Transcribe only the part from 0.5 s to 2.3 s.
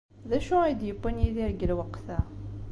ay d-yewwin Yidir deg lweqt-a?